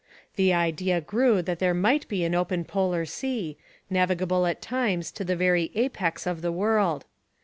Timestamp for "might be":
1.75-2.23